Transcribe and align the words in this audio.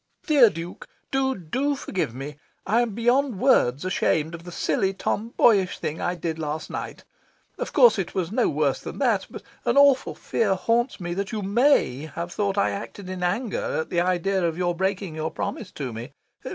"DEAR 0.25 0.49
DUKE, 0.49 0.87
DO, 1.11 1.35
DO 1.35 1.75
forgive 1.75 2.15
me. 2.15 2.37
I 2.65 2.81
am 2.81 2.95
beyond 2.95 3.37
words 3.37 3.85
ashamed 3.85 4.33
of 4.33 4.45
the 4.45 4.51
silly 4.51 4.95
tomboyish 4.95 5.77
thing 5.77 6.01
I 6.01 6.15
did 6.15 6.39
last 6.39 6.71
night. 6.71 7.03
Of 7.59 7.71
course 7.71 7.99
it 7.99 8.15
was 8.15 8.31
no 8.31 8.49
worse 8.49 8.79
than 8.79 8.97
that, 8.97 9.27
but 9.29 9.43
an 9.63 9.77
awful 9.77 10.15
fear 10.15 10.55
haunts 10.55 10.99
me 10.99 11.13
that 11.13 11.31
you 11.31 11.43
MAY 11.43 12.11
have 12.15 12.33
thought 12.33 12.57
I 12.57 12.71
acted 12.71 13.09
in 13.09 13.21
anger 13.21 13.77
at 13.81 13.91
the 13.91 14.01
idea 14.01 14.43
of 14.43 14.57
your 14.57 14.73
breaking 14.73 15.13
your 15.13 15.29
promise 15.29 15.69
to 15.73 15.93
me. 15.93 16.13